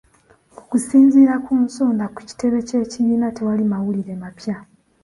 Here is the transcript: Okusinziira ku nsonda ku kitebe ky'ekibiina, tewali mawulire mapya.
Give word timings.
Okusinziira 0.59 1.33
ku 1.45 1.53
nsonda 1.65 2.05
ku 2.15 2.19
kitebe 2.27 2.57
ky'ekibiina, 2.67 3.27
tewali 3.37 3.63
mawulire 3.71 4.13
mapya. 4.21 4.57